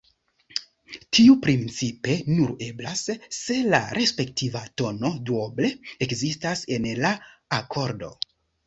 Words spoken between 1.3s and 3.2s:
principe nur eblas,